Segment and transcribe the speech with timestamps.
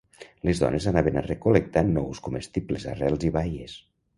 [0.47, 3.79] Les dones anaven a recol·lectar nous comestibles, arrels i baies.